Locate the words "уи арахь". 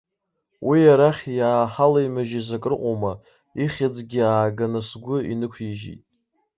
0.67-1.23